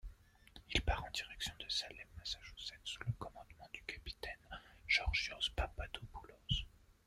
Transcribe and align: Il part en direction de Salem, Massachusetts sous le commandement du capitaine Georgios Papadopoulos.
Il 0.73 0.81
part 0.81 1.03
en 1.05 1.11
direction 1.11 1.53
de 1.59 1.69
Salem, 1.69 2.07
Massachusetts 2.17 2.79
sous 2.83 3.01
le 3.05 3.13
commandement 3.19 3.69
du 3.71 3.83
capitaine 3.83 4.39
Georgios 4.87 5.51
Papadopoulos. 5.55 6.65